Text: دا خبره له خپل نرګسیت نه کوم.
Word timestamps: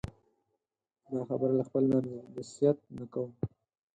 دا 1.13 1.21
خبره 1.29 1.53
له 1.59 1.63
خپل 1.67 1.83
نرګسیت 1.91 2.77
نه 2.97 3.05
کوم. 3.13 3.31